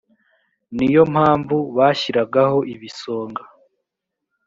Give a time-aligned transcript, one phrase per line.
[0.75, 3.43] ni yo mpamvu bashyiragaho ibisonga